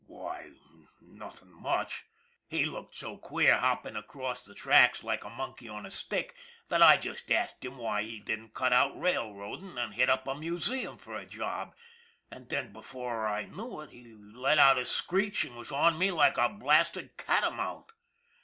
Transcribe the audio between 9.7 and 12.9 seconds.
and hit up a museum for a job, and then